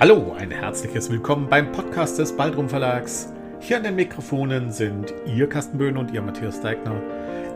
[0.00, 3.32] Hallo, ein herzliches Willkommen beim Podcast des Baldrum Verlags.
[3.58, 7.02] Hier an den Mikrofonen sind Ihr Carsten Böhn und Ihr Matthias Deigner.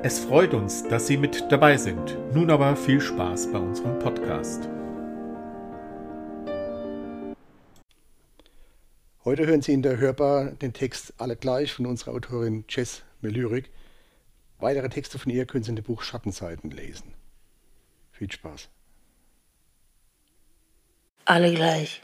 [0.02, 2.18] Es freut uns, dass Sie mit dabei sind.
[2.34, 4.68] Nun aber viel Spaß bei unserem Podcast.
[9.24, 13.70] Heute hören Sie in der Hörbar den Text Alle gleich von unserer Autorin Jess Melyrik.
[14.58, 17.14] Weitere Texte von ihr können Sie in dem Buch Schattenseiten lesen.
[18.10, 18.68] Viel Spaß.
[21.24, 22.02] Alle gleich.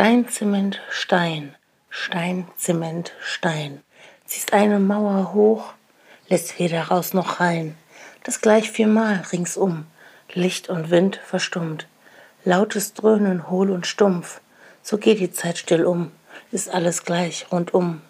[0.00, 1.54] Stein, Zement, Stein,
[1.90, 3.82] Stein, Zement, Stein.
[4.24, 5.74] Ziehst eine Mauer hoch,
[6.30, 7.76] lässt weder raus noch rein.
[8.24, 9.84] Das gleich viermal ringsum,
[10.32, 11.86] Licht und Wind verstummt.
[12.46, 14.40] Lautes Dröhnen hohl und stumpf,
[14.82, 16.12] so geht die Zeit still um,
[16.50, 18.00] ist alles gleich rundum.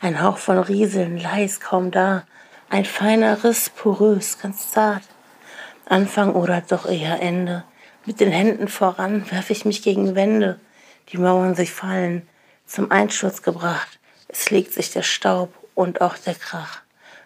[0.00, 2.24] Ein Hauch von Rieseln, leis kaum da,
[2.70, 5.02] ein feiner Riss, porös, ganz zart.
[5.84, 7.64] Anfang oder doch eher Ende.
[8.06, 10.58] Mit den Händen voran werf ich mich gegen Wände,
[11.08, 12.28] die Mauern sich fallen,
[12.66, 13.98] zum Einsturz gebracht.
[14.28, 16.82] Es legt sich der Staub und auch der Krach.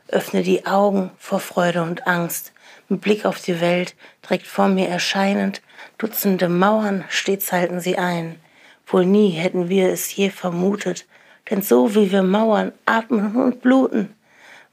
[0.08, 2.53] Öffne die Augen vor Freude und Angst.
[2.88, 5.62] Mit Blick auf die Welt, direkt vor mir erscheinend,
[5.98, 8.41] Dutzende Mauern, stets halten sie ein.
[8.86, 11.06] Wohl nie hätten wir es je vermutet,
[11.50, 14.14] denn so wie wir Mauern atmen und bluten,